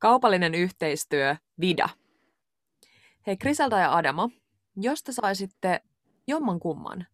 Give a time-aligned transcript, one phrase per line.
[0.00, 1.88] Kaupallinen yhteistyö Vida.
[3.26, 4.28] Hei Kriselta ja Adama,
[4.76, 5.82] jos te saisitte
[6.26, 7.06] jomman kumman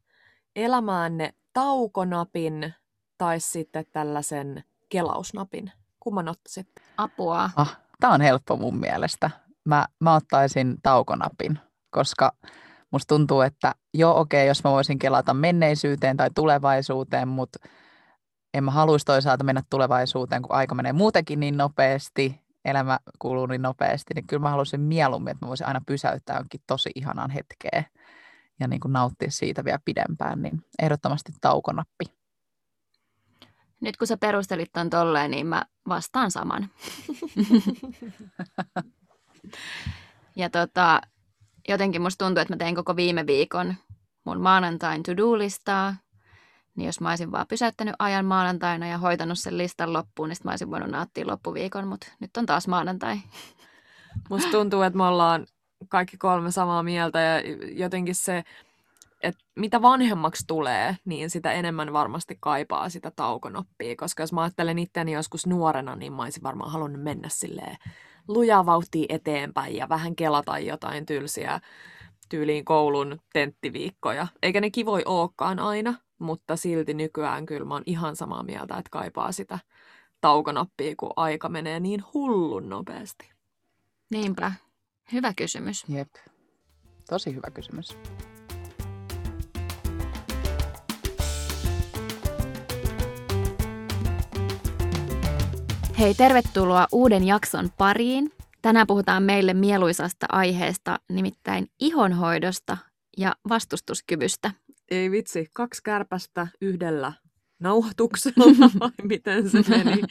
[0.56, 2.74] elämäänne taukonapin
[3.18, 6.68] tai sitten tällaisen kelausnapin, kumman ottaisit?
[6.96, 7.50] Apua.
[7.56, 9.30] Ah, Tämä on helppo mun mielestä.
[9.64, 11.58] Mä, mä ottaisin taukonapin,
[11.90, 12.32] koska
[12.90, 17.58] musta tuntuu, että joo okei, okay, jos mä voisin kelata menneisyyteen tai tulevaisuuteen, mutta
[18.54, 23.62] en mä haluaisi toisaalta mennä tulevaisuuteen, kun aika menee muutenkin niin nopeasti, elämä kuluu niin
[23.62, 27.86] nopeasti, niin kyllä mä haluaisin mieluummin, että mä voisin aina pysäyttää jonkin tosi ihanaan hetkeen
[28.60, 32.04] ja niin kuin nauttia siitä vielä pidempään, niin ehdottomasti taukonappi.
[33.80, 36.70] Nyt kun sä perustelit ton tolleen, niin mä vastaan saman.
[40.36, 41.00] ja tota,
[41.68, 43.74] jotenkin musta tuntuu, että mä tein koko viime viikon
[44.24, 45.96] mun maanantain to-do-listaa.
[46.76, 50.50] Niin jos mä olisin vaan pysäyttänyt ajan maanantaina ja hoitanut sen listan loppuun, niin mä
[50.50, 53.16] olisin voinut nauttia loppuviikon, mutta nyt on taas maanantai.
[54.30, 55.46] Musta tuntuu, että me ollaan
[55.88, 57.40] kaikki kolme samaa mieltä ja
[57.72, 58.44] jotenkin se,
[59.22, 64.78] että mitä vanhemmaksi tulee, niin sitä enemmän varmasti kaipaa sitä taukonoppia, koska jos mä ajattelen
[64.78, 67.76] itseäni joskus nuorena, niin mä olisin varmaan halunnut mennä silleen
[68.28, 71.60] lujaa vauhtia eteenpäin ja vähän kelata jotain tylsiä
[72.28, 74.26] tyyliin koulun tenttiviikkoja.
[74.42, 78.90] Eikä ne kivoi olekaan aina, mutta silti nykyään kyllä mä oon ihan samaa mieltä, että
[78.90, 79.58] kaipaa sitä
[80.20, 83.30] taukonappia, kun aika menee niin hullun nopeasti.
[84.10, 84.52] Niinpä.
[85.12, 85.84] Hyvä kysymys.
[85.88, 86.08] Jep.
[87.10, 87.98] Tosi hyvä kysymys.
[95.98, 98.32] Hei, tervetuloa uuden jakson pariin.
[98.62, 102.76] Tänään puhutaan meille mieluisasta aiheesta, nimittäin ihonhoidosta
[103.16, 104.50] ja vastustuskyvystä.
[104.90, 107.12] Ei vitsi, kaksi kärpästä yhdellä
[107.58, 108.44] nauhoituksella,
[108.80, 110.02] vai miten se meni.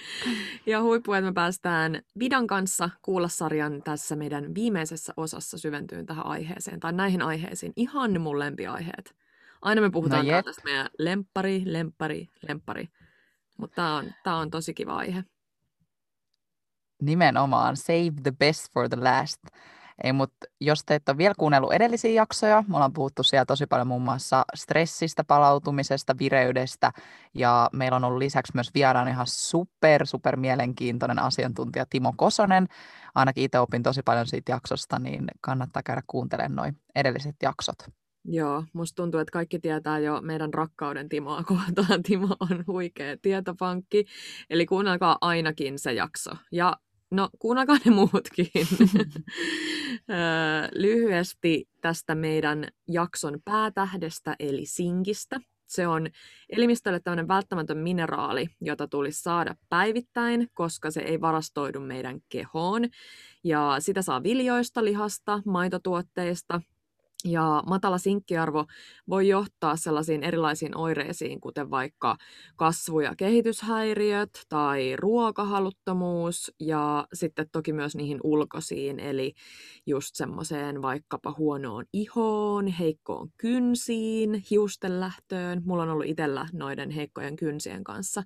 [0.65, 6.79] Ja huippu, että me päästään Vidan kanssa kuulla-sarjan tässä meidän viimeisessä osassa syventyyn tähän aiheeseen,
[6.79, 7.73] tai näihin aiheisiin.
[7.75, 9.15] Ihan mun lempiaiheet.
[9.61, 12.89] Aina me puhutaan no tästä meidän lempari, lempari, lempari.
[13.57, 15.23] Mutta tämä on, tää on tosi kiva aihe.
[17.01, 19.41] Nimenomaan, save the best for the last.
[20.03, 23.67] Ei, mutta jos te ette ole vielä kuunnellut edellisiä jaksoja, me ollaan puhuttu siellä tosi
[23.67, 26.91] paljon muun muassa stressistä, palautumisesta, vireydestä
[27.33, 32.67] ja meillä on ollut lisäksi myös vieraan ihan super, super mielenkiintoinen asiantuntija Timo Kosonen.
[33.15, 37.77] Ainakin itse opin tosi paljon siitä jaksosta, niin kannattaa käydä kuuntelemaan noin edelliset jaksot.
[38.27, 42.03] Joo, musta tuntuu, että kaikki tietää jo meidän rakkauden Timoa kohtaan.
[42.03, 44.05] Timo on huikea tietopankki,
[44.49, 46.31] eli kuunnelkaa ainakin se jakso.
[46.51, 46.77] Ja
[47.11, 48.47] No, kuunnakaa ne muutkin.
[50.75, 55.39] Lyhyesti tästä meidän jakson päätähdestä, eli sinkistä.
[55.67, 56.07] Se on
[56.49, 62.83] elimistölle tämmöinen välttämätön mineraali, jota tulisi saada päivittäin, koska se ei varastoidu meidän kehoon.
[63.43, 66.61] Ja sitä saa viljoista, lihasta, maitotuotteista,
[67.25, 68.65] ja matala sinkkiarvo
[69.09, 72.17] voi johtaa sellaisiin erilaisiin oireisiin, kuten vaikka
[72.55, 79.33] kasvu- ja kehityshäiriöt tai ruokahaluttomuus ja sitten toki myös niihin ulkoisiin, eli
[79.85, 85.61] just semmoiseen vaikkapa huonoon ihoon, heikkoon kynsiin, hiustenlähtöön.
[85.65, 88.23] Mulla on ollut itsellä noiden heikkojen kynsien kanssa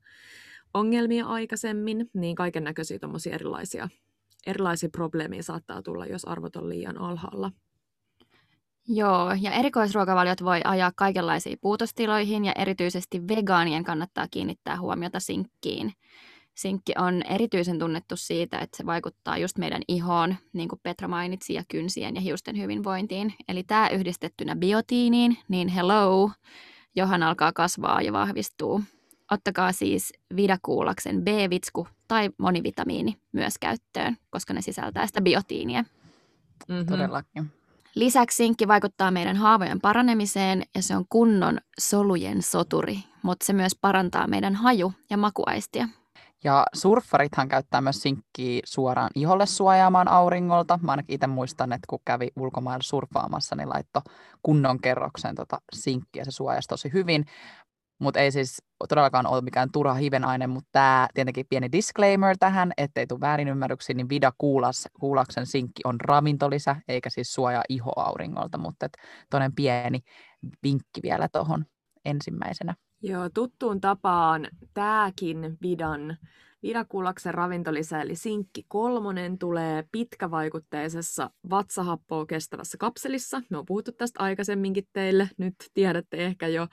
[0.74, 3.00] ongelmia aikaisemmin, niin kaiken näköisiä
[3.32, 3.90] erilaisia,
[4.48, 7.52] erilaisia probleemia saattaa tulla, jos arvot on liian alhaalla.
[8.92, 15.94] Joo, ja erikoisruokavaliot voi ajaa kaikenlaisiin puutostiloihin ja erityisesti vegaanien kannattaa kiinnittää huomiota sinkkiin.
[16.56, 21.54] Sinkki on erityisen tunnettu siitä, että se vaikuttaa just meidän ihoon, niin kuin Petra mainitsi,
[21.54, 23.34] ja kynsien ja hiusten hyvinvointiin.
[23.48, 26.32] Eli tämä yhdistettynä biotiiniin, niin hello,
[26.96, 28.82] johan alkaa kasvaa ja vahvistuu.
[29.32, 35.84] Ottakaa siis vidakuulaksen B-vitsku tai monivitamiini myös käyttöön, koska ne sisältää sitä biotiinia.
[36.68, 36.86] Mm-hmm.
[36.86, 37.59] Todellakin.
[38.00, 43.72] Lisäksi sinkki vaikuttaa meidän haavojen paranemiseen ja se on kunnon solujen soturi, mutta se myös
[43.82, 45.88] parantaa meidän haju- ja makuaistia.
[46.44, 50.80] Ja surffarithan käyttää myös sinkkiä suoraan iholle suojaamaan auringolta.
[50.82, 54.02] Mä ainakin itse muistan, että kun kävi ulkomailla surffaamassa, niin laitto
[54.44, 56.26] kunnon kerroksen tota sinkkiä.
[56.26, 57.26] Se suojasi tosi hyvin.
[58.00, 58.58] Mutta ei siis
[58.90, 64.10] todellakaan ole mikään turha hivenaine, mutta tämä tietenkin pieni disclaimer tähän, ettei tule väärinymmärryksiä, niin
[64.10, 68.88] Vida Kuulas, Kuulaksen sinkki on ravintolisä, eikä siis suojaa ihoauringolta, mutta
[69.30, 70.00] toinen pieni
[70.64, 71.66] vinkki vielä tuohon
[72.06, 72.76] ensimmäisenä.
[73.02, 76.18] Joo, tuttuun tapaan tämäkin Vidan
[76.64, 83.42] Vidakullaksen ravintolisä eli sinkki kolmonen tulee pitkävaikutteisessa vatsahappoa kestävässä kapselissa.
[83.50, 86.68] Me on puhuttu tästä aikaisemminkin teille, nyt tiedätte ehkä jo.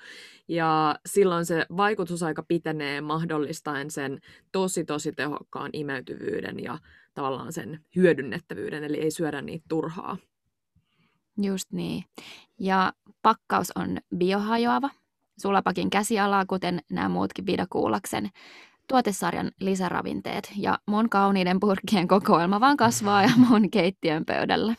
[0.49, 4.21] Ja silloin se vaikutusaika pitenee mahdollistaen sen
[4.53, 6.79] tosi tosi tehokkaan imeytyvyyden ja
[7.15, 10.17] tavallaan sen hyödynnettävyyden, eli ei syödä niitä turhaa.
[11.43, 12.05] Just niin.
[12.61, 12.93] Ja
[13.23, 14.91] pakkaus on biohajoava.
[15.39, 18.31] Sulapakin käsialaa, kuten nämä muutkin Vidakuulaksen
[18.89, 20.53] tuotesarjan lisäravinteet.
[20.57, 24.75] Ja mun kauniiden purkkien kokoelma vaan kasvaa ja mun keittiön pöydällä.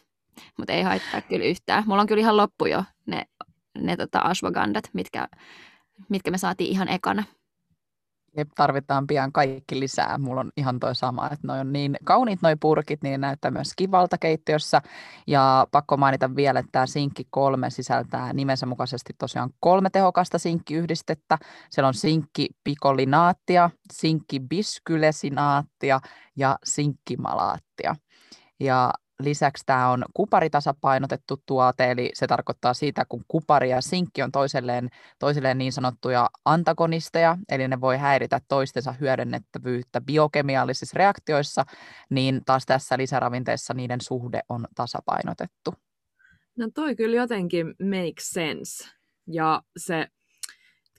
[0.58, 1.84] Mutta ei haittaa kyllä yhtään.
[1.88, 3.26] Mulla on kyllä ihan loppu jo ne,
[3.78, 5.28] ne tota ashwagandat, mitkä,
[6.10, 7.24] mitkä me saatiin ihan ekana.
[8.38, 10.18] Jep, tarvitaan pian kaikki lisää.
[10.18, 13.74] Mulla on ihan toi sama, että noi on niin kauniit noi purkit, niin näyttää myös
[13.76, 14.82] kivalta keittiössä.
[15.28, 21.38] Ja pakko mainita vielä, että tämä sinkki 3 sisältää nimensä mukaisesti tosiaan kolme tehokasta sinkkiyhdistettä.
[21.70, 26.00] Siellä on sinkki pikolinaattia, sinkki biskylesinaattia
[26.36, 27.96] ja sinkkimalaattia.
[28.60, 34.32] Ja Lisäksi tämä on kuparitasapainotettu tuote, eli se tarkoittaa sitä, kun kupari ja sinkki on
[34.32, 41.66] toiselleen, toisilleen niin sanottuja antagonisteja, eli ne voi häiritä toistensa hyödynnettävyyttä biokemiallisissa reaktioissa,
[42.10, 45.74] niin taas tässä lisäravinteessa niiden suhde on tasapainotettu.
[46.58, 48.90] No toi kyllä jotenkin makes sense.
[49.28, 50.08] Ja se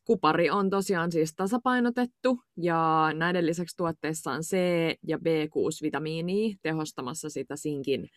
[0.09, 7.57] Kupari on tosiaan siis tasapainotettu ja näiden lisäksi tuotteissa on C- ja B6-vitamiinia tehostamassa sitä
[7.57, 8.09] sinkin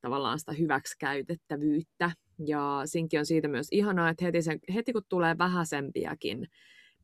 [0.00, 2.10] tavallaan sitä hyväksikäytettävyyttä.
[2.46, 6.48] Ja sinkki on siitä myös ihanaa, että heti, sen, heti kun tulee vähäisempiäkin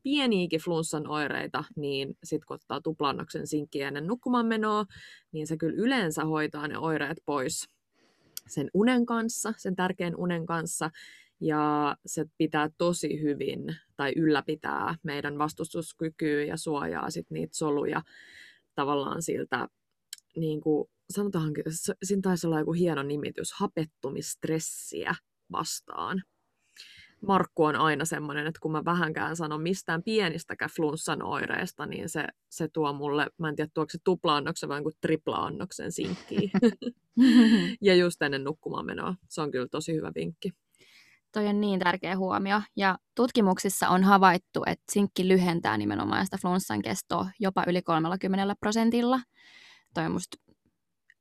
[0.03, 4.85] pieniäkin flunssan oireita, niin sitten kun ottaa tuplannoksen sinkkiä ennen nukkumaan menoa,
[5.33, 7.69] niin se kyllä yleensä hoitaa ne oireet pois
[8.47, 10.91] sen unen kanssa, sen tärkeän unen kanssa
[11.41, 18.03] ja se pitää tosi hyvin tai ylläpitää meidän vastustuskykyä ja suojaa sit niitä soluja
[18.75, 19.69] tavallaan siltä,
[20.37, 21.65] niin kuin, sanotaankin,
[22.03, 25.15] siinä taisi olla joku hieno nimitys, hapettumistressiä
[25.53, 26.23] vastaan.
[27.27, 32.25] Markku on aina semmoinen, että kun mä vähänkään sanon mistään pienistäkään flunssan oireesta, niin se,
[32.49, 36.51] se tuo mulle, mä en tiedä tuoko se tupla-annoksen vai tripla-annoksen sinkkiin.
[37.81, 39.15] ja just ennen nukkumaan menoa.
[39.29, 40.53] Se on kyllä tosi hyvä vinkki.
[41.37, 42.63] Toi on niin tärkeä huomio.
[42.77, 49.21] Ja tutkimuksissa on havaittu, että sinkki lyhentää nimenomaan sitä flunssan kestoa jopa yli 30 prosentilla.
[49.95, 50.37] Toi on musta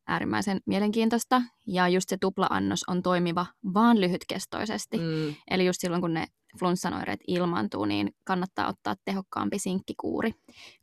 [0.08, 1.42] äärimmäisen mielenkiintoista.
[1.68, 4.98] Ja just se tupla-annos on toimiva vaan lyhytkestoisesti.
[4.98, 5.36] Mm.
[5.52, 6.28] Eli just silloin, kun ne
[6.60, 10.32] flunssan oireet ilmaantuu, niin kannattaa ottaa tehokkaampi sinkkikuuri,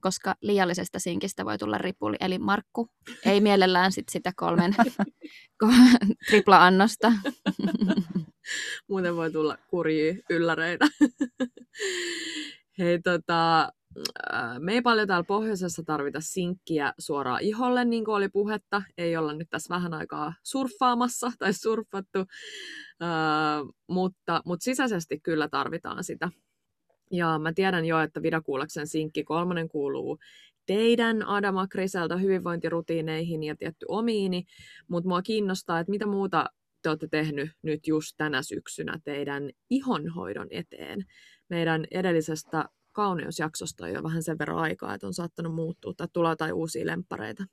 [0.01, 2.17] koska liiallisesta sinkistä voi tulla ripuli.
[2.21, 2.89] Eli Markku
[3.27, 4.75] ei mielellään sit sitä kolmen
[6.31, 7.13] tripla-annosta.
[8.89, 10.87] Muuten voi tulla kurjia ylläreitä.
[12.79, 13.73] Hei, tota,
[14.59, 18.83] me ei paljon täällä pohjoisessa tarvita sinkkiä suoraan iholle, niin kuin oli puhetta.
[18.99, 26.05] Ei olla nyt tässä vähän aikaa surffaamassa tai surfattu, uh, mutta, mutta sisäisesti kyllä tarvitaan
[26.05, 26.29] sitä.
[27.11, 30.19] Ja mä tiedän jo, että Vidakuulaksen sinkki kolmonen kuuluu
[30.67, 34.45] teidän Adama Kriseltä hyvinvointirutiineihin ja tietty omiini,
[34.88, 36.47] mutta mua kiinnostaa, että mitä muuta
[36.83, 41.05] te olette tehnyt nyt just tänä syksynä teidän ihonhoidon eteen.
[41.49, 46.53] Meidän edellisestä kauneusjaksosta jo vähän sen verran aikaa, että on saattanut muuttua tai tulla jotain
[46.53, 47.44] uusia lemppareita.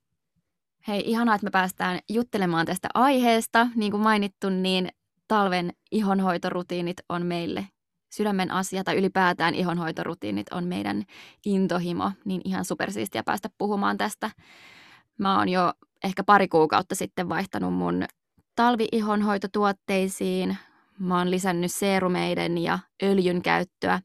[0.88, 3.68] Hei, ihanaa, että me päästään juttelemaan tästä aiheesta.
[3.76, 4.90] Niin kuin mainittu, niin
[5.28, 7.68] talven ihonhoitorutiinit on meille
[8.14, 11.04] sydämen asia tai ylipäätään ihonhoitorutiinit on meidän
[11.46, 14.32] intohimo, niin ihan supersiistiä päästä puhumaan tästä.
[15.18, 18.06] Mä oon jo ehkä pari kuukautta sitten vaihtanut mun
[18.56, 20.58] talvi-ihonhoitotuotteisiin.
[21.00, 24.00] Mä oon lisännyt seerumeiden ja öljyn käyttöä.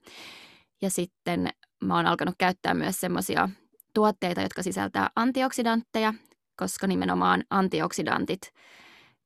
[0.83, 1.49] Ja sitten
[1.85, 3.49] mä oon alkanut käyttää myös semmoisia
[3.95, 6.15] tuotteita, jotka sisältää antioksidantteja,
[6.57, 8.53] koska nimenomaan antioksidantit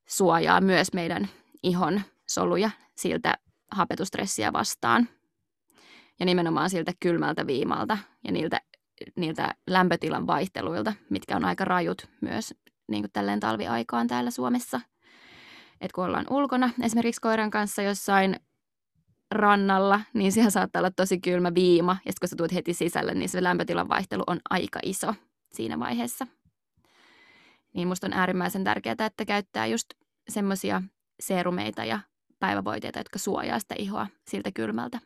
[0.09, 1.29] suojaa myös meidän
[1.63, 3.39] ihon soluja siltä
[3.71, 5.09] hapetustressiä vastaan.
[6.21, 8.61] Ja nimenomaan siltä kylmältä viimalta ja niiltä,
[9.17, 12.55] niiltä lämpötilan vaihteluilta, mitkä on aika rajut myös
[12.89, 14.81] niin kuin tälleen talviaikaan täällä Suomessa.
[15.81, 18.37] Et kun ollaan ulkona, esimerkiksi koiran kanssa jossain
[19.31, 21.93] rannalla, niin siellä saattaa olla tosi kylmä viima.
[21.93, 25.15] Ja sitten kun sä tulet heti sisälle, niin se lämpötilan vaihtelu on aika iso
[25.53, 26.27] siinä vaiheessa.
[27.75, 29.87] Niin musta on äärimmäisen tärkeää, että käyttää just
[30.29, 30.83] semmoisia
[31.21, 32.01] seerumeita ja
[32.41, 34.99] päivävoiteita, jotka suojaa sitä ihoa siltä kylmältä.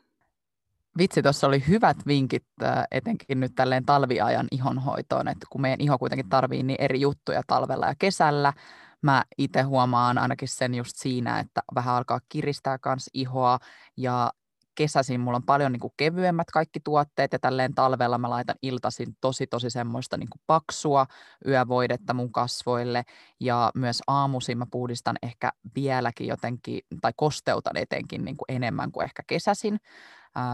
[0.99, 5.99] Vitsi, tuossa oli hyvät vinkit äh, etenkin nyt tälleen talviajan ihonhoitoon, että kun meidän iho
[5.99, 8.53] kuitenkin tarvii niin eri juttuja talvella ja kesällä.
[9.03, 13.59] Mä itse huomaan ainakin sen just siinä, että vähän alkaa kiristää kans ihoa.
[13.97, 14.33] Ja
[14.75, 19.17] kesäisin mulla on paljon niin kuin kevyemmät kaikki tuotteet ja tälleen talvella mä laitan iltasin
[19.21, 21.07] tosi tosi semmoista niin kuin paksua
[21.47, 23.03] yövoidetta mun kasvoille.
[23.41, 29.05] Ja myös aamuisin mä puhdistan ehkä vieläkin jotenkin tai kosteutan etenkin niin kuin enemmän kuin
[29.05, 29.79] ehkä kesäsin.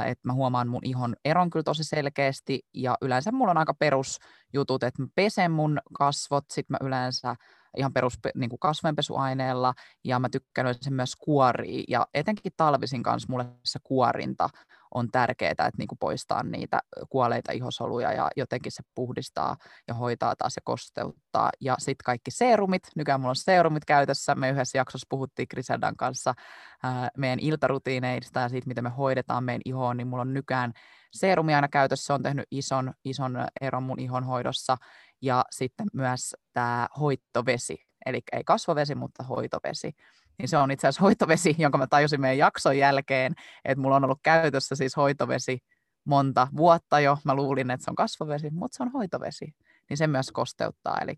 [0.06, 2.60] että mä huomaan mun ihon eron kyllä tosi selkeästi.
[2.74, 7.36] Ja yleensä mulla on aika perusjutut, että mä pesen mun kasvot, sit mä yleensä
[7.76, 13.26] ihan perus niin kuin kasvojenpesuaineella ja mä tykkään sen myös kuoria ja etenkin talvisin kanssa
[13.30, 14.48] mulle se kuorinta
[14.94, 19.56] on tärkeää, että niin kuin poistaa niitä kuoleita ihosoluja ja jotenkin se puhdistaa
[19.88, 21.50] ja hoitaa taas ja kosteuttaa.
[21.60, 26.34] Ja sitten kaikki seerumit, nykyään mulla on seerumit käytössä, me yhdessä jaksossa puhuttiin Griseldan kanssa
[26.82, 30.72] ää, meidän iltarutiineista ja siitä, miten me hoidetaan meidän ihoon, niin mulla on nykyään
[31.12, 34.76] seerumi aina käytössä, se on tehnyt ison, ison eron mun ihon hoidossa
[35.22, 39.92] ja sitten myös tämä hoitovesi, eli ei kasvovesi, mutta hoitovesi.
[40.38, 43.34] Niin se on itse asiassa hoitovesi, jonka mä tajusin meidän jakson jälkeen,
[43.64, 45.58] että mulla on ollut käytössä siis hoitovesi
[46.04, 47.18] monta vuotta jo.
[47.24, 49.54] Mä luulin, että se on kasvovesi, mutta se on hoitovesi.
[49.90, 51.14] Niin se myös kosteuttaa, eli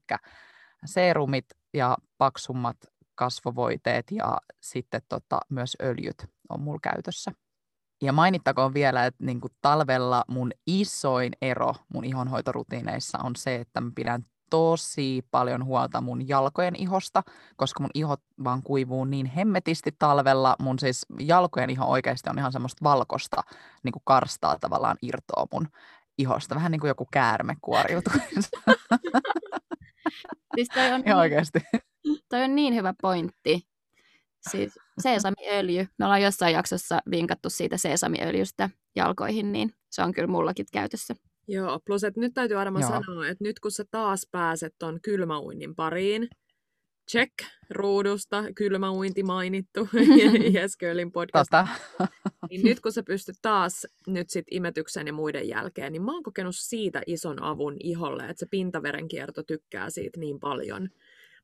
[0.85, 2.77] seerumit ja paksummat
[3.15, 7.33] kasvovoiteet ja sitten tota, myös öljyt on mulla käytössä.
[8.03, 13.81] Ja mainittakoon vielä, että niin kuin talvella mun isoin ero mun ihonhoitorutiineissa on se, että
[13.81, 17.23] mä pidän tosi paljon huolta mun jalkojen ihosta,
[17.57, 20.57] koska mun ihot vaan kuivuu niin hemmetisti talvella.
[20.59, 23.43] Mun siis jalkojen iho oikeasti on ihan semmoista valkosta
[23.83, 25.69] niin kuin karstaa tavallaan irtoa mun
[26.19, 26.55] ihosta.
[26.55, 28.51] Vähän niin kuin joku käärme kuoriutuisi.
[30.55, 31.59] Siis toi on, ihan oikeasti.
[32.29, 33.69] Toi on niin hyvä pointti.
[34.51, 35.87] Siis seesamiöljy.
[35.99, 41.15] Me ollaan jossain jaksossa vinkattu siitä seesamiöljystä jalkoihin, niin se on kyllä mullakin käytössä.
[41.49, 45.75] Joo, plus että nyt täytyy varmaan sanoa, että nyt kun sä taas pääset ton kylmäuinnin
[45.77, 46.29] pariin,
[47.11, 47.33] check
[47.71, 49.89] ruudusta, kylmäuinti mainittu
[50.55, 51.51] Jeskölin podcast.
[52.51, 56.23] niin nyt kun sä pystyt taas nyt sit imetyksen ja muiden jälkeen, niin mä oon
[56.23, 60.89] kokenut siitä ison avun iholle, että se pintaverenkierto tykkää siitä niin paljon.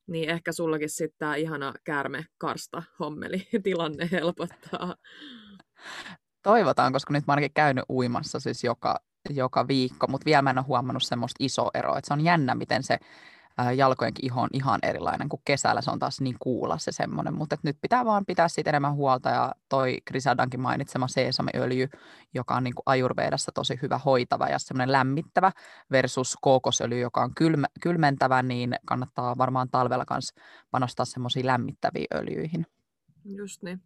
[0.07, 4.95] Niin ehkä sullakin sitten tämä ihana käärme karsta hommeli tilanne helpottaa.
[6.43, 10.59] Toivotaan, koska nyt mä ainakin käynyt uimassa siis joka, joka viikko, mutta vielä mä en
[10.59, 11.99] ole huomannut semmoista isoa eroa.
[11.99, 12.99] Että se on jännä, miten se
[13.77, 15.81] jalkojenkin iho on ihan erilainen kuin kesällä.
[15.81, 19.29] Se on taas niin kuulla se semmoinen, mutta nyt pitää vaan pitää siitä enemmän huolta
[19.29, 21.89] ja toi Grisadankin mainitsema seesamiöljy,
[22.35, 25.53] joka on niin kuin ajurveedassa tosi hyvä hoitava ja semmoinen lämmittävä
[25.91, 32.67] versus kookosöljy, joka on kylmä, kylmentävä, niin kannattaa varmaan talvella kanssa panostaa semmoisiin lämmittäviin öljyihin.
[33.25, 33.83] Just niin.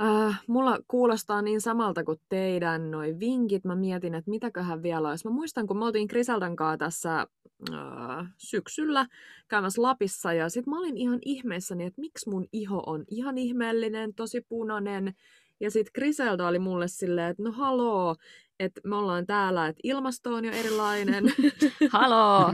[0.00, 3.64] Äh, mulla kuulostaa niin samalta kuin teidän noi vinkit.
[3.64, 5.28] Mä mietin, että mitäköhän vielä olisi.
[5.28, 7.26] Mä muistan, kun me oltiin Griseldan kanssa tässä
[7.72, 9.06] äh, syksyllä
[9.48, 14.14] käymässä Lapissa ja sit mä olin ihan ihmeessäni, että miksi mun iho on ihan ihmeellinen,
[14.14, 15.14] tosi punainen.
[15.60, 18.16] Ja sit Griselda oli mulle silleen, että no haloo,
[18.64, 21.24] että me ollaan täällä, että ilmasto on jo erilainen.
[21.92, 22.52] Haloo!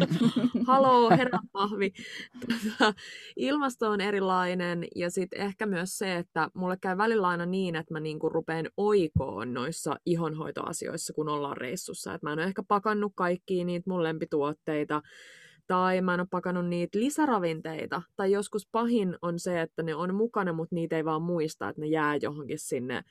[0.66, 1.92] Haloo, herra pahvi.
[2.40, 2.94] Tota,
[3.36, 7.94] ilmasto on erilainen ja sitten ehkä myös se, että mulle käy välillä aina niin, että
[7.94, 12.14] mä niinku rupeen oikoon noissa ihonhoitoasioissa, kun ollaan reissussa.
[12.14, 15.02] Et mä en ole ehkä pakannut kaikkia niitä mun lempituotteita
[15.66, 18.02] tai mä en ole pakannut niitä lisäravinteita.
[18.16, 21.80] Tai joskus pahin on se, että ne on mukana, mutta niitä ei vaan muista, että
[21.80, 23.02] ne jää johonkin sinne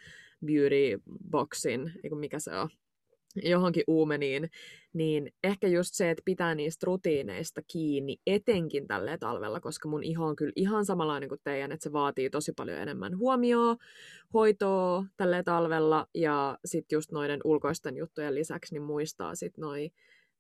[0.46, 2.70] beauty boxin, mikä se on,
[3.44, 4.50] johonkin uumeniin,
[4.94, 10.25] niin ehkä just se, että pitää niistä rutiineista kiinni, etenkin tällä talvella, koska mun iho
[10.25, 13.77] on kyllä ihan samanlainen kuin teidän, että se vaatii tosi paljon enemmän huomioon,
[14.34, 19.89] hoitoa tällä talvella, ja sitten just noiden ulkoisten juttujen lisäksi niin muistaa sitten noi,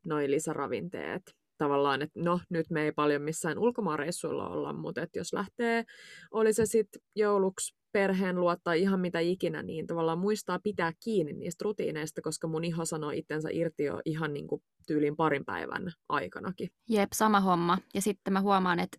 [0.05, 1.21] noi lisäravinteet.
[1.57, 5.85] Tavallaan, että no, nyt me ei paljon missään ulkomaanreissuilla olla, mutta että jos lähtee,
[6.31, 11.33] oli se sitten jouluksi perheen luo tai ihan mitä ikinä, niin tavallaan muistaa pitää kiinni
[11.33, 15.91] niistä rutiineista, koska mun iho sanoo itsensä irti jo ihan niin kuin tyyliin parin päivän
[16.09, 16.69] aikanakin.
[16.89, 17.77] Jep, sama homma.
[17.93, 18.97] Ja sitten mä huomaan, että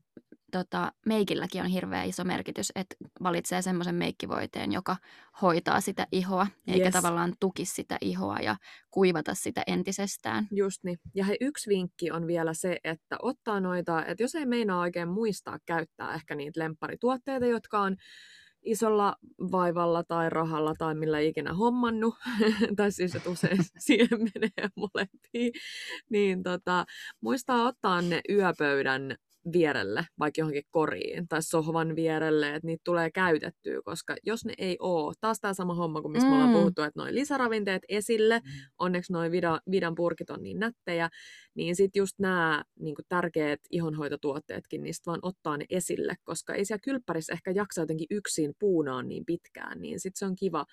[0.52, 4.96] tota, meikilläkin on hirveä iso merkitys, että valitsee semmoisen meikkivoiteen, joka
[5.42, 6.92] hoitaa sitä ihoa, eikä yes.
[6.92, 8.56] tavallaan tuki sitä ihoa ja
[8.90, 10.48] kuivata sitä entisestään.
[10.50, 10.98] Just niin.
[11.14, 15.08] Ja he, yksi vinkki on vielä se, että ottaa noita, että jos ei meinaa oikein
[15.08, 17.96] muistaa käyttää ehkä niitä lempparituotteita, jotka on
[18.62, 19.16] isolla
[19.52, 22.14] vaivalla tai rahalla tai millä ikinä hommannut,
[22.76, 25.52] tai siis että usein siihen menee molempiin,
[26.10, 26.84] niin tota,
[27.20, 29.16] muistaa ottaa ne yöpöydän
[29.52, 34.76] vierelle, vaikka johonkin koriin tai sohvan vierelle, että niitä tulee käytettyä, koska jos ne ei
[34.80, 36.30] ole, taas tämä sama homma kuin mistä mm.
[36.30, 36.58] me ollaan mm.
[36.58, 38.50] puhuttu, että noin lisäravinteet esille, mm.
[38.78, 41.08] onneksi noin vidan, vidan purkit on niin nättejä,
[41.54, 46.82] niin sitten just nämä niin tärkeät ihonhoitotuotteetkin, niistä vaan ottaa ne esille, koska ei siellä
[46.84, 50.64] kylppärissä ehkä jaksa jotenkin yksin puunaan niin pitkään, niin sitten se on kiva,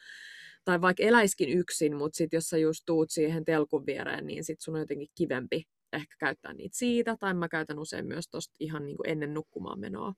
[0.65, 4.63] tai vaikka eläiskin yksin, mutta sitten jos sä just tuut siihen telkun viereen, niin sitten
[4.63, 5.63] sun on jotenkin kivempi
[5.95, 9.79] ehkä käyttää niitä siitä, tai mä käytän usein myös tosta ihan niin kuin ennen nukkumaan
[9.79, 10.13] menoa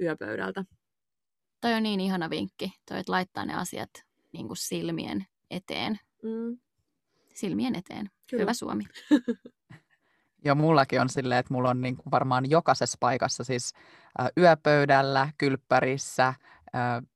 [0.00, 0.64] yöpöydältä.
[1.60, 3.90] Toi on niin ihana vinkki, toi, että laittaa ne asiat
[4.32, 5.98] niin kuin silmien eteen.
[6.22, 6.58] Mm.
[7.34, 8.10] Silmien eteen.
[8.30, 8.40] Kyllä.
[8.40, 8.84] Hyvä Suomi.
[10.44, 13.72] Ja mullakin on silleen, että mulla on niin kuin varmaan jokaisessa paikassa, siis
[14.38, 16.34] yöpöydällä, kylppärissä,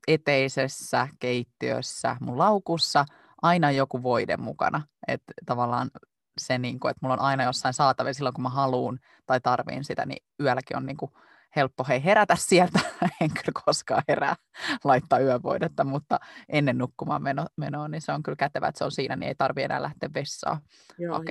[0.08, 3.04] eteisessä, keittiössä, mun laukussa,
[3.42, 4.82] aina joku voide mukana.
[5.08, 5.90] Että tavallaan
[6.40, 9.84] se, niin kuin, että mulla on aina jossain saatavilla silloin, kun mä haluan tai tarviin
[9.84, 11.10] sitä, niin yölläkin on niin kuin
[11.56, 12.80] helppo hei herätä sieltä.
[13.20, 14.36] en kyllä koskaan herää
[14.84, 18.92] laittaa yövoidetta, mutta ennen nukkumaan meno, menoa, niin se on kyllä kätevä, että se on
[18.92, 20.60] siinä, niin ei tarvi enää lähteä vessaan.
[20.98, 21.22] Joo,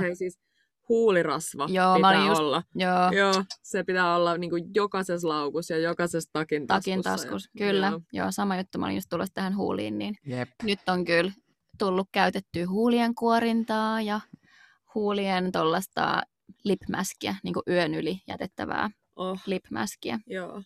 [0.00, 0.38] hei siis
[0.88, 2.62] huulirasva Joo, pitää just- olla.
[2.74, 7.28] Joo, Joo, se pitää olla niin kuin jokaisessa laukussa ja jokaisessa takin taskussa.
[7.28, 7.38] takin.
[7.58, 7.86] Kyllä.
[7.86, 8.00] Joo.
[8.12, 8.26] Joo.
[8.30, 8.78] sama juttu.
[8.78, 10.48] Mä olin just tullut tähän huuliin, niin Jep.
[10.62, 11.32] nyt on kyllä
[11.78, 14.20] tullut käytettyä huulien kuorintaa ja
[14.94, 16.22] huulien tuollaista
[16.64, 20.18] lipmäskiä, niin kuin yön yli jätettävää Oh, lipmäskiä.
[20.26, 20.62] joo.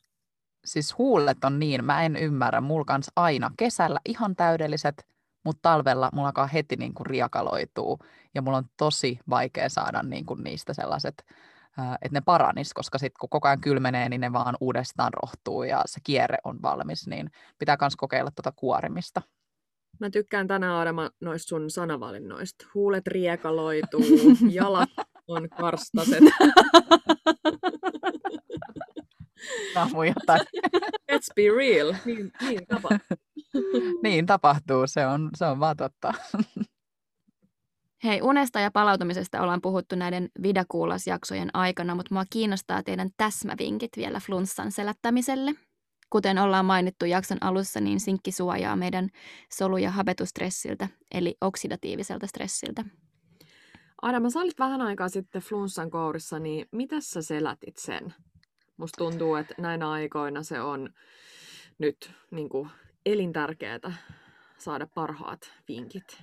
[0.64, 5.06] Siis huulet on niin, mä en ymmärrä, mulla kans aina kesällä ihan täydelliset,
[5.44, 7.98] mutta talvella mulla alkaa heti niin kuin riakaloituu
[8.34, 11.14] ja mulla on tosi vaikea saada niin kuin niistä sellaiset,
[12.02, 15.82] että ne paranis, koska sitten kun koko ajan kylmenee, niin ne vaan uudestaan rohtuu ja
[15.86, 19.22] se kierre on valmis, niin pitää myös kokeilla tuota kuorimista.
[20.00, 22.66] Mä tykkään tänään Adama noista sun sanavalinnoista.
[22.74, 24.04] Huulet riekaloituu,
[24.50, 24.90] jalat
[25.28, 26.24] on karstaset.
[30.06, 30.40] Jotain.
[31.12, 31.94] Let's be real.
[32.04, 32.88] Niin, niin tapa.
[34.02, 36.14] niin tapahtuu, se on, se on vaan totta.
[38.04, 44.20] Hei, unesta ja palautumisesta ollaan puhuttu näiden Vidakuulas-jaksojen aikana, mutta mua kiinnostaa teidän täsmävinkit vielä
[44.20, 45.54] flunssan selättämiselle.
[46.14, 49.08] Kuten ollaan mainittu jakson alussa, niin sinkki suojaa meidän
[49.52, 52.84] soluja habetustressiltä, eli oksidatiiviselta stressiltä.
[54.02, 58.14] Adama, sä olit vähän aikaa sitten flunssan kourissa, niin miten sä selätit sen?
[58.76, 60.88] Musta tuntuu, että näinä aikoina se on
[61.78, 62.70] nyt niin kuin,
[63.06, 63.92] elintärkeää
[64.58, 66.22] saada parhaat vinkit.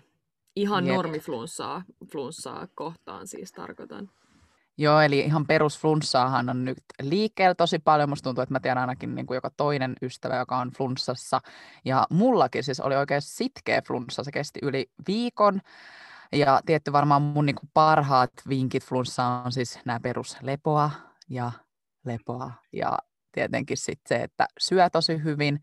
[0.56, 4.10] Ihan normiflunssaa flunssaa kohtaan siis tarkoitan.
[4.82, 8.10] Joo, eli ihan perusflunssaahan on nyt liikkeellä tosi paljon.
[8.10, 11.42] Musta tuntuu, että mä tiedän ainakin niin kuin joka toinen ystävä, joka on flunssassa.
[11.86, 14.24] Ja mullakin siis oli oikein sitkeä flunssa.
[14.24, 15.62] Se kesti yli viikon.
[16.32, 20.92] Ja tietty varmaan mun niin kuin parhaat vinkit flunssaan on siis nämä peruslepoa
[21.29, 21.51] ja
[22.05, 22.51] lepoa.
[22.74, 22.98] Ja
[23.32, 25.60] tietenkin sitten se, että syö tosi hyvin.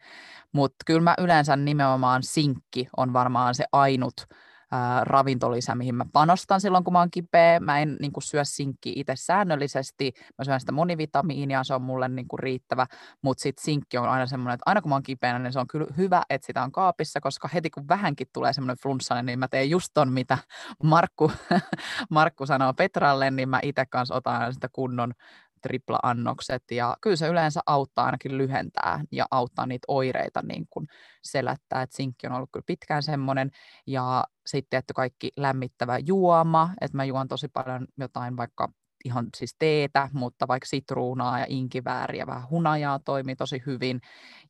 [0.52, 4.26] Mutta kyllä mä yleensä nimenomaan sinkki on varmaan se ainut
[4.70, 7.60] ää, ravintolisä, mihin mä panostan silloin, kun mä oon kipeä.
[7.60, 10.12] Mä en niin kuin, syö sinkkiä itse säännöllisesti.
[10.38, 12.86] Mä syön sitä monivitamiinia, se on mulle niin kuin, riittävä.
[13.22, 15.66] Mutta sitten sinkki on aina semmoinen, että aina kun mä oon kipeänä, niin se on
[15.66, 19.48] kyllä hyvä, että sitä on kaapissa, koska heti kun vähänkin tulee semmoinen flunssainen, niin mä
[19.48, 20.38] teen just ton, mitä
[20.82, 21.32] Markku,
[22.10, 25.14] Markku sanoo Petralle, niin mä itse kanssa otan aina sitä kunnon
[25.62, 30.86] tripla-annokset ja kyllä se yleensä auttaa ainakin lyhentää ja auttaa niitä oireita niin kuin
[31.22, 33.50] selättää, että sinkki on ollut kyllä pitkään semmoinen
[33.86, 38.72] ja sitten että kaikki lämmittävä juoma, että mä juon tosi paljon jotain vaikka
[39.04, 44.00] ihan siis teetä, mutta vaikka sitruunaa ja inkivääriä, vähän hunajaa toimii tosi hyvin.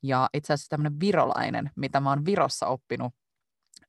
[0.02, 3.14] Ja itse asiassa tämmöinen virolainen, mitä mä oon Virossa oppinut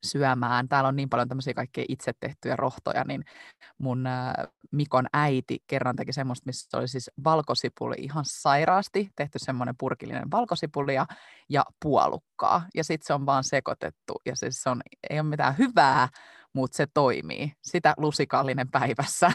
[0.06, 0.70] syömään.
[0.70, 3.26] Täällä on niin paljon tämmöisiä kaikkea itse tehtyjä rohtoja, niin
[3.78, 4.34] mun äh,
[4.72, 10.96] Mikon äiti kerran teki semmoista, missä oli siis valkosipuli ihan sairaasti, tehty semmoinen purkillinen valkosipuli
[10.96, 11.06] ja,
[11.50, 12.66] ja puolukkaa.
[12.76, 16.08] Ja sitten se on vaan sekoitettu ja siis se on, ei ole mitään hyvää,
[16.54, 17.54] mutta se toimii.
[17.62, 19.32] Sitä lusikallinen päivässä.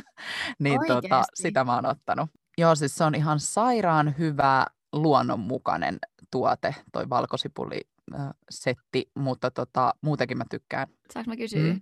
[0.58, 2.30] niin tota, sitä mä oon ottanut.
[2.58, 5.98] Joo, siis se on ihan sairaan hyvä luonnonmukainen
[6.30, 7.80] tuote, toi valkosipuli
[8.14, 10.86] äh, setti, mutta tota, muutenkin mä tykkään.
[11.12, 11.72] Saanko mä kysyä?
[11.72, 11.80] Mm.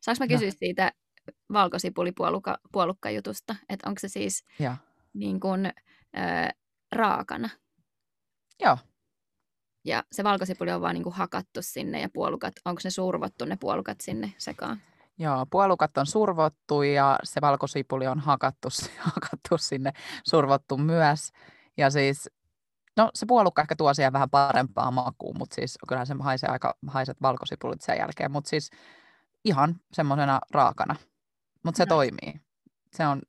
[0.00, 0.28] Saanko mä No.
[0.38, 0.92] kysyä siitä
[1.52, 4.76] valkosipulipuolukka-jutusta, että onko se siis Ja,
[5.14, 5.70] niin kuin, ö,
[6.92, 7.48] raakana?
[8.60, 8.78] joo,
[9.84, 13.56] Ja se valkosipuli on vaan niin kuin hakattu sinne ja puolukat, onko ne survottu ne
[13.60, 14.82] puolukat sinne sekaan?
[15.18, 18.68] joo, puolukat on survottu ja se valkosipuli on hakattu,
[19.14, 19.92] hakattu sinne,
[20.28, 21.32] survottu myös.
[21.76, 22.30] Ja siis,
[22.96, 26.76] no se puolukka ehkä tuo siihen vähän parempaa makuun, mutta siis kyllähän se haisee aika
[26.86, 28.70] haiset valkosipulit sen jälkeen, mutta siis
[29.44, 30.96] ihan semmoisena raakana.
[31.62, 31.88] Mutta se Nice.
[31.88, 32.40] toimii.
[32.92, 33.22] Se on,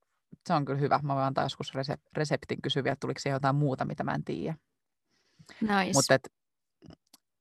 [0.47, 0.99] se on kyllä hyvä.
[1.03, 4.55] Mä voin antaa joskus resep- reseptin kysyviä, tuliko siihen jotain muuta, mitä mä en tiedä.
[5.61, 5.91] Nice.
[5.93, 6.17] Mutta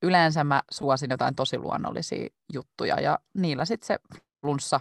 [0.02, 3.98] yleensä mä suosin jotain tosi luonnollisia juttuja ja niillä sitten se
[4.40, 4.80] flunssa,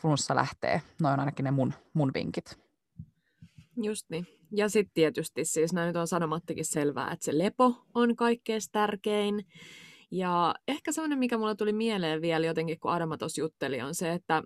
[0.00, 0.82] flunssa lähtee.
[1.00, 2.58] Noin on ainakin ne mun, mun vinkit.
[3.76, 4.26] Just niin.
[4.56, 9.46] Ja sitten tietysti siis näin nyt on sanomattakin selvää, että se lepo on kaikkein tärkein.
[10.10, 14.12] Ja ehkä semmoinen, mikä mulla tuli mieleen vielä jotenkin, kun Adama tuossa jutteli, on se,
[14.12, 14.42] että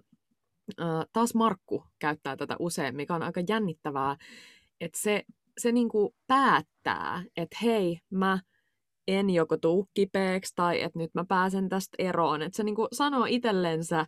[0.80, 4.16] äh, taas Markku käyttää tätä usein, mikä on aika jännittävää,
[4.80, 5.22] että se,
[5.58, 8.38] se niinku päättää, että hei, mä
[9.08, 12.42] en joko tuu kipeäksi tai että nyt mä pääsen tästä eroon.
[12.42, 14.06] Että se niin kuin sanoo itsellensä,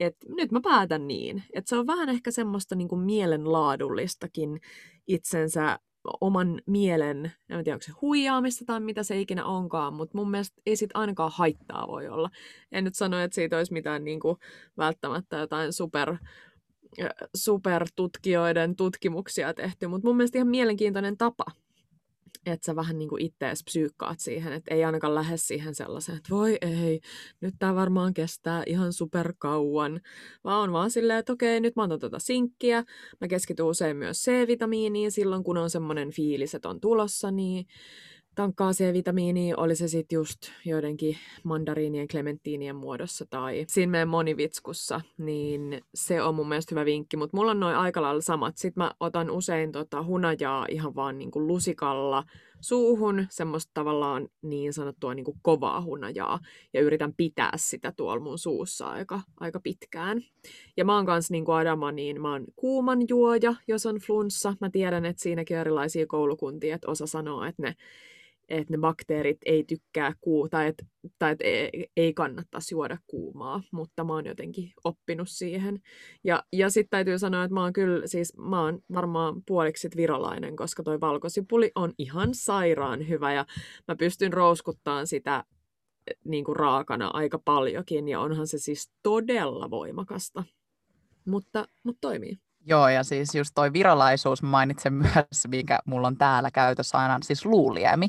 [0.00, 1.42] että nyt mä päätän niin.
[1.52, 4.60] Että se on vähän ehkä semmoista niin kuin mielenlaadullistakin
[5.08, 5.78] itsensä
[6.20, 10.62] oman mielen, en tiedä onko se huijaamista tai mitä se ikinä onkaan, mutta mun mielestä
[10.66, 12.30] ei sit ainakaan haittaa voi olla.
[12.72, 14.36] En nyt sano, että siitä olisi mitään niin kuin,
[14.78, 16.16] välttämättä jotain super,
[17.36, 21.44] supertutkijoiden tutkimuksia tehty, mutta mun mielestä ihan mielenkiintoinen tapa
[22.52, 26.58] että sä vähän niin ittees psyykkaat siihen, että ei ainakaan lähde siihen sellaiseen, että voi
[26.60, 27.00] ei,
[27.40, 30.00] nyt tämä varmaan kestää ihan super kauan,
[30.44, 32.84] vaan on vaan silleen, että okei, nyt mä otan tuota sinkkiä,
[33.20, 37.66] mä keskityn usein myös C-vitamiiniin silloin, kun on semmoinen fiilis, että on tulossa, niin
[38.38, 45.80] tankkaa C-vitamiinia, oli se sitten just joidenkin mandariinien, klementtiinien muodossa tai siinä meidän monivitskussa, niin
[45.94, 48.56] se on mun mielestä hyvä vinkki, mutta mulla on noin aika lailla samat.
[48.56, 52.24] Sitten mä otan usein tota hunajaa ihan vaan niin kuin lusikalla
[52.60, 56.38] suuhun, semmoista tavallaan niin sanottua niin kuin kovaa hunajaa,
[56.72, 60.22] ja yritän pitää sitä tuolla mun suussa aika, aika pitkään.
[60.76, 64.54] Ja mä oon niin kuin Adama, niin mä oon kuuman juoja, jos on flunssa.
[64.60, 67.74] Mä tiedän, että siinäkin on erilaisia koulukuntia, että osa sanoo, että ne
[68.48, 70.84] että ne bakteerit ei tykkää kuu tai että
[71.18, 75.80] tai et ei, ei kannattaisi juoda kuumaa, mutta mä oon jotenkin oppinut siihen.
[76.24, 80.56] Ja, ja sitten täytyy sanoa, että mä oon kyllä, siis mä oon varmaan puoliksi virolainen,
[80.56, 83.46] koska toi valkosipuli on ihan sairaan hyvä ja
[83.88, 85.44] mä pystyn rouskuttaan sitä
[86.24, 90.44] niin kuin raakana aika paljonkin ja onhan se siis todella voimakasta,
[91.24, 92.38] mutta, mutta toimii.
[92.66, 97.46] Joo, ja siis just toi virolaisuus mainitsen myös, mikä mulla on täällä käytössä aina, siis
[97.46, 98.08] luuliemi.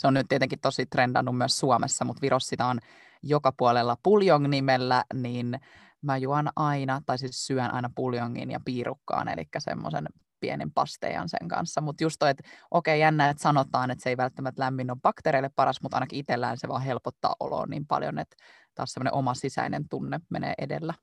[0.00, 2.80] Se on nyt tietenkin tosi trendannut myös Suomessa, mutta Virossa sitä on
[3.22, 5.60] joka puolella puljong-nimellä, niin
[6.02, 10.06] mä juon aina, tai siis syön aina puljongin ja piirukkaan, eli semmoisen
[10.40, 11.80] pienen pastejan sen kanssa.
[11.80, 14.98] Mutta just toi, että okei, okay, jännä, että sanotaan, että se ei välttämättä lämmin ole
[15.02, 18.36] bakteereille paras, mutta ainakin itsellään se vaan helpottaa oloa niin paljon, että
[18.74, 20.94] taas semmoinen oma sisäinen tunne menee edellä.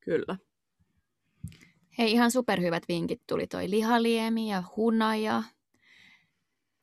[0.00, 0.36] Kyllä.
[1.98, 5.42] Hei, ihan superhyvät vinkit tuli toi lihaliemi ja hunaja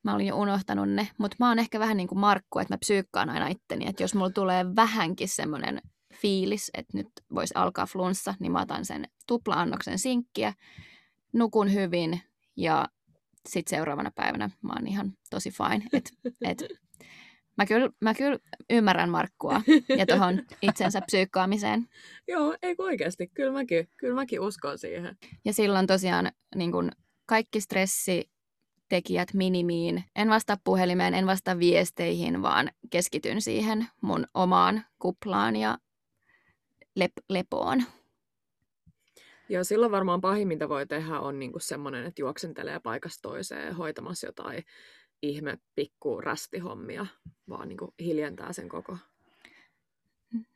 [0.04, 2.78] Mä olin jo unohtanut ne, mutta mä oon ehkä vähän niin kuin Markku, että mä
[2.78, 5.82] psyykkaan aina itteni, että jos mulla tulee vähänkin semmoinen
[6.14, 10.54] fiilis, että nyt voisi alkaa flunssa, niin mä otan sen tupla-annoksen sinkkiä,
[11.34, 12.22] nukun hyvin
[12.58, 12.88] ja
[13.50, 15.86] sitten seuraavana päivänä mä oon ihan tosi fine.
[15.94, 16.12] Et,
[16.46, 16.64] et,
[17.58, 18.40] mä, kyllä, mä kyllä
[18.70, 19.62] ymmärrän Markkua
[19.98, 21.88] ja tuohon itsensä psyykkaamiseen.
[22.28, 23.28] Joo, ei oikeasti.
[23.28, 25.18] Kyllä mäkin, kyllä mäkin uskon siihen.
[25.46, 26.92] Ja silloin tosiaan niin kun
[27.26, 28.32] kaikki stressi
[28.90, 30.04] tekijät minimiin.
[30.16, 35.78] En vastaa puhelimeen, en vastaa viesteihin, vaan keskityn siihen mun omaan kuplaan ja
[37.00, 37.84] lep- lepoon.
[39.50, 44.28] Joo, silloin varmaan pahin, mitä voi tehdä, on niinku semmoinen, että juoksentelee paikasta toiseen hoitamassa
[44.28, 44.64] jotain
[45.22, 47.06] ihme pikku rästihommia,
[47.50, 48.98] vaan niinku hiljentää sen koko.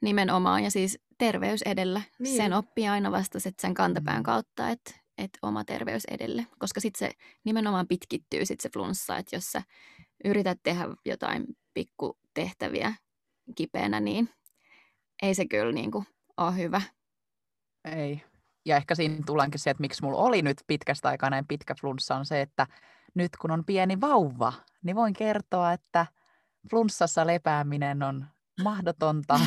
[0.02, 2.02] Nimenomaan, ja siis terveys edellä.
[2.20, 2.38] Niin.
[2.38, 4.24] Sen oppii aina vasta sen kantapään mm.
[4.24, 9.36] kautta, että että oma terveys edelle, koska sitten se nimenomaan pitkittyy sit se flunssa, että
[9.36, 9.62] jos sä
[10.26, 12.94] yrität tehdä jotain pikkutehtäviä
[13.56, 14.30] kipeänä, niin
[15.22, 16.06] ei se kyllä niin kuin
[16.38, 16.82] ole hyvä.
[17.86, 18.22] Ei.
[18.66, 22.16] Ja ehkä siinä tullaankin se, että miksi mulla oli nyt pitkästä aikaa näin pitkä flunssa,
[22.16, 22.68] on se, että
[23.16, 24.54] nyt kun on pieni vauva,
[24.84, 26.06] niin voin kertoa, että
[26.70, 28.26] flunssassa lepääminen on
[28.64, 29.40] mahdotonta.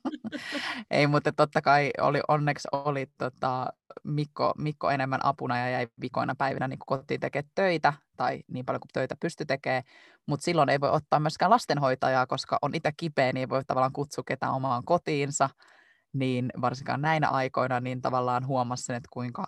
[0.90, 3.66] Ei, mutta totta kai oli, onneksi oli tota,
[4.04, 8.80] Mikko, Mikko enemmän apuna ja jäi vikoina päivinä niin kotiin tekemään töitä, tai niin paljon
[8.80, 9.82] kuin töitä pysty tekemään,
[10.26, 13.92] mutta silloin ei voi ottaa myöskään lastenhoitajaa, koska on itse kipeä, niin ei voi tavallaan
[13.92, 15.50] kutsua ketään omaan kotiinsa,
[16.12, 19.44] niin varsinkaan näinä aikoina, niin tavallaan huomasin, että kuinka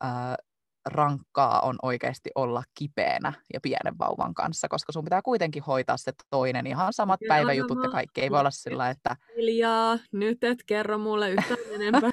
[0.00, 0.36] ää,
[0.86, 6.12] rankkaa on oikeasti olla kipeänä ja pienen vauvan kanssa, koska sun pitää kuitenkin hoitaa se
[6.30, 8.20] toinen, ihan samat ja päiväjutut ja kaikki.
[8.20, 9.16] Ei voi olla sillä, että...
[9.36, 12.10] Hiljaa, nyt et kerro mulle yhtään enempää.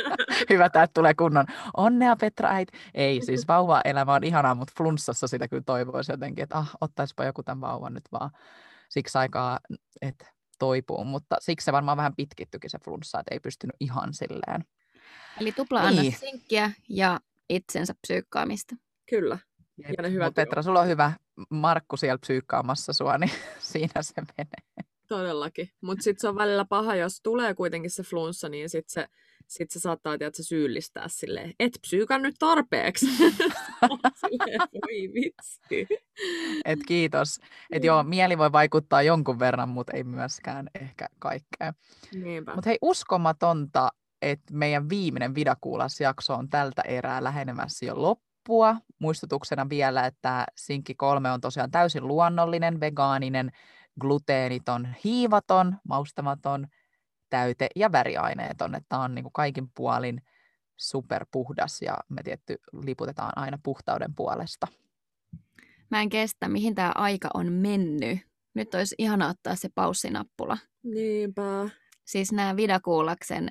[0.50, 1.46] Hyvä, että tulee kunnon
[1.76, 2.68] onnea Petra äit.
[2.94, 7.42] Ei, siis vauva-elämä on ihanaa, mutta flunssassa sitä kyllä toivoisi jotenkin, että ah, ottaispa joku
[7.42, 8.30] tämän vauvan nyt vaan
[8.88, 9.58] siksi aikaa,
[10.02, 10.26] että
[10.58, 14.64] toipuu, mutta siksi se varmaan vähän pitkittyikin se flunssa, että ei pystynyt ihan silleen.
[15.40, 16.16] Eli tupla niin.
[16.20, 17.20] sinkkiä ja
[17.50, 18.76] itsensä psyykkaamista.
[19.10, 19.38] Kyllä.
[19.78, 21.12] Ja ne hyvät Petra, sulla on hyvä
[21.50, 23.30] Markku siellä psyykkaamassa sua, niin
[23.72, 24.90] siinä se menee.
[25.08, 25.68] Todellakin.
[25.80, 29.06] Mutta sitten se on välillä paha, jos tulee kuitenkin se flunssa, niin sitten se,
[29.48, 33.06] sit se saattaa tiedätkö, syyllistää silleen, et psyykan nyt tarpeeksi.
[33.16, 35.86] silleen, voi vitsi.
[36.64, 37.40] Et kiitos.
[37.72, 41.72] Et joo, mieli voi vaikuttaa jonkun verran, mutta ei myöskään ehkä kaikkea.
[42.54, 43.88] Mutta hei, uskomatonta
[44.22, 48.76] että meidän viimeinen Vidakuulas-jakso on tältä erää lähenemässä jo loppuun loppua.
[48.98, 53.50] Muistutuksena vielä, että sinkki kolme on tosiaan täysin luonnollinen, vegaaninen,
[54.00, 56.66] gluteeniton, hiivaton, maustamaton,
[57.30, 58.74] täyte- ja väriaineeton.
[58.74, 60.22] Että tämä on niin kuin kaikin puolin
[60.76, 64.66] superpuhdas ja me tietty liputetaan aina puhtauden puolesta.
[65.90, 68.18] Mä en kestä, mihin tämä aika on mennyt.
[68.54, 70.58] Nyt olisi ihana ottaa se paussinappula.
[70.82, 71.70] Niinpä.
[72.04, 73.48] Siis nämä Vidakuulaksen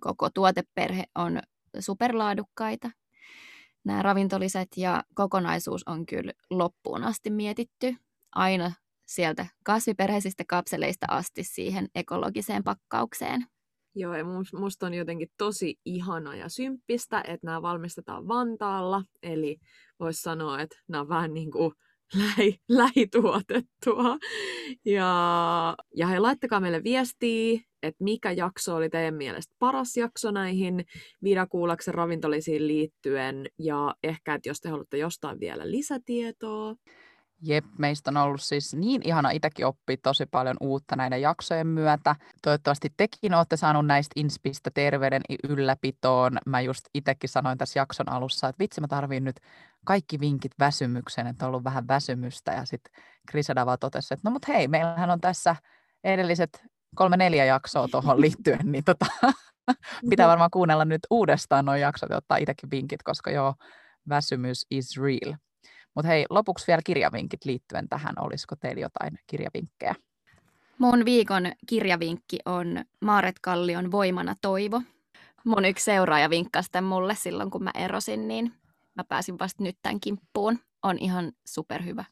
[0.00, 1.40] koko tuoteperhe on
[1.78, 2.90] superlaadukkaita.
[3.84, 7.94] Nämä ravintoliset ja kokonaisuus on kyllä loppuun asti mietitty.
[8.34, 8.72] Aina
[9.06, 13.46] sieltä kasviperheisistä kapseleista asti siihen ekologiseen pakkaukseen.
[13.94, 14.24] Joo, ja
[14.58, 19.58] musta on jotenkin tosi ihana ja symppistä, että nämä valmistetaan Vantaalla, eli
[20.00, 21.72] voisi sanoa, että nämä on vähän niin kuin
[22.36, 24.18] lähi, lähituotettua.
[24.84, 30.84] Ja, ja he laittakaa meille viestiä, että mikä jakso oli teidän mielestä paras jakso näihin
[31.22, 36.74] Vidakuulaksen ravintolisiin liittyen, ja ehkä, että jos te haluatte jostain vielä lisätietoa.
[37.42, 42.16] Jep, meistä on ollut siis niin ihana itsekin oppia tosi paljon uutta näiden jaksojen myötä.
[42.42, 46.38] Toivottavasti tekin olette saanut näistä inspistä terveyden ylläpitoon.
[46.46, 49.40] Mä just itsekin sanoin tässä jakson alussa, että vitsi mä tarviin nyt
[49.84, 52.52] kaikki vinkit väsymykseen, että on ollut vähän väsymystä.
[52.52, 55.56] Ja sitten Krisadava totesi, että no mut hei, meillähän on tässä
[56.04, 56.62] edelliset
[56.94, 59.06] kolme neljä jaksoa tuohon liittyen, niin tota,
[60.10, 63.54] pitää varmaan kuunnella nyt uudestaan nuo jaksot ja ottaa itsekin vinkit, koska joo,
[64.08, 65.34] väsymys is real.
[65.98, 68.14] Mutta hei, lopuksi vielä kirjavinkit liittyen tähän.
[68.20, 69.94] Olisiko teillä jotain kirjavinkkejä?
[70.78, 74.82] Mun viikon kirjavinkki on Maaret Kallion Voimana toivo.
[75.44, 78.52] Mun yksi seuraaja vinkkasi tämän mulle silloin, kun mä erosin, niin
[78.94, 80.58] mä pääsin vasta nyt tämän kimppuun.
[80.82, 82.04] On ihan superhyvä.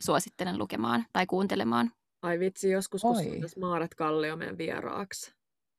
[0.00, 1.90] Suosittelen lukemaan tai kuuntelemaan.
[2.22, 3.16] Ai vitsi, joskus kun
[3.60, 5.34] Maaret Kallio meidän vieraaksi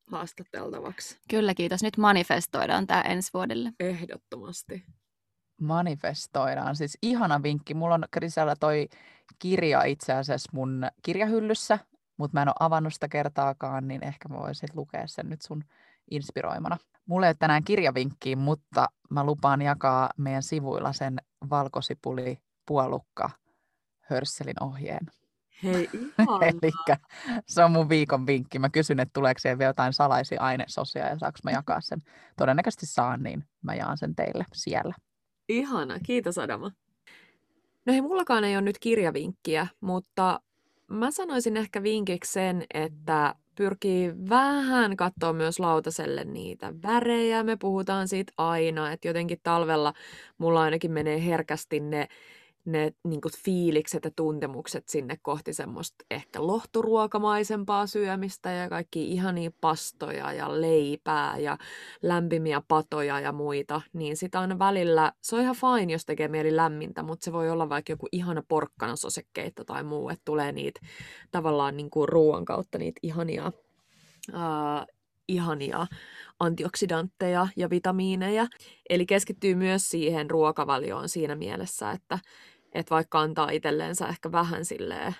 [0.08, 1.18] haastateltavaksi.
[1.30, 1.84] Kyllä, kiitos.
[1.84, 3.72] Nyt manifestoidaan tämä ensi vuodelle.
[3.80, 4.84] Ehdottomasti
[5.64, 6.76] manifestoidaan.
[6.76, 7.74] Siis ihana vinkki.
[7.74, 8.88] Mulla on Krisellä toi
[9.40, 11.80] kirja itse asiassa mun kirjahyllyssä,
[12.18, 15.64] mutta mä en ole avannut sitä kertaakaan, niin ehkä mä voisin lukea sen nyt sun
[16.12, 16.78] inspiroimana.
[17.06, 21.16] Mulla ei ole tänään kirjavinkkiä, mutta mä lupaan jakaa meidän sivuilla sen
[21.50, 23.30] valkosipuli puolukka
[24.02, 25.08] hörsselin ohjeen.
[25.64, 25.90] Hei,
[26.48, 26.72] Eli
[27.48, 28.60] se on mun viikon vinkki.
[28.60, 32.02] Mä kysyn, että tuleeko siellä vielä jotain salaisia ainesosia ja saanko mä jakaa sen.
[32.38, 34.96] Todennäköisesti saan, niin mä jaan sen teille siellä.
[35.58, 36.72] Ihana, kiitos Adama.
[37.86, 40.40] No hei, mullakaan ei ole nyt kirjavinkkiä, mutta
[40.88, 47.44] mä sanoisin ehkä vinkiksi sen, että pyrkii vähän katsoa myös lautaselle niitä värejä.
[47.44, 49.94] Me puhutaan siitä aina, että jotenkin talvella
[50.38, 52.08] mulla ainakin menee herkästi ne
[52.66, 59.52] ne niin kuin, fiilikset ja tuntemukset sinne kohti semmoista ehkä lohturuokamaisempaa syömistä ja kaikki ihania
[59.62, 61.58] pastoja ja leipää ja
[62.02, 66.56] lämpimiä patoja ja muita, niin sitä on välillä, se on ihan fine, jos tekee mieli
[66.56, 70.80] lämmintä, mutta se voi olla vaikka joku ihana porkkana sosekkeita tai muu, että tulee niitä
[71.32, 73.52] tavallaan niin kuin ruoan kautta niitä ihania,
[74.34, 75.88] uh, ihania
[76.40, 78.48] antioksidantteja ja vitamiineja.
[78.90, 82.20] Eli keskittyy myös siihen ruokavalioon siinä mielessä, että
[82.74, 85.16] että vaikka antaa itselleensä ehkä vähän silleen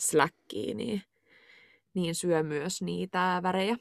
[0.00, 1.02] släkkiä, niin,
[1.94, 3.76] niin syö myös niitä värejä.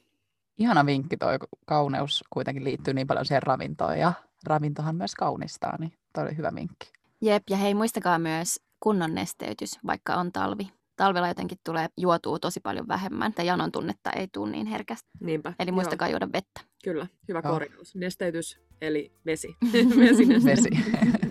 [0.58, 4.14] Ihana vinkki toi kauneus kuitenkin liittyy niin paljon siihen ravintoon ja
[4.46, 6.92] ravintohan myös kaunistaa, niin toi oli hyvä vinkki.
[7.22, 10.72] Jep, ja hei muistakaa myös kunnon nesteytys, vaikka on talvi.
[10.96, 15.10] Talvella jotenkin tulee juotua tosi paljon vähemmän, tai janon tunnetta ei tule niin herkästi.
[15.20, 15.54] Niinpä.
[15.60, 16.12] Eli muistakaa Joo.
[16.12, 16.62] juoda vettä.
[16.84, 17.54] Kyllä, hyvä Joo.
[17.54, 17.96] korjaus.
[17.96, 19.56] Nesteytys, eli vesi.
[20.00, 20.70] vesi, vesi.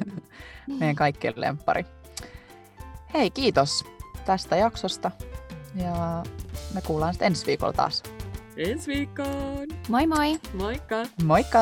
[0.81, 1.85] meidän kaikkien lempari.
[3.15, 3.85] Hei, kiitos
[4.27, 5.11] tästä jaksosta
[5.75, 6.23] ja
[6.75, 8.03] me kuullaan sitten ensi viikolla taas.
[8.57, 9.69] Ensi viikkoon!
[9.89, 10.41] Moi moi!
[10.55, 10.97] Moikka!
[11.25, 11.61] Moikka!